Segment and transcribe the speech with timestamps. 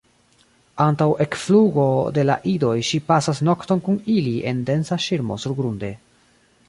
[0.85, 5.93] Antaŭ ekflugo de la idoj ŝi pasas nokton kun ili en densa ŝirmo surgrunde.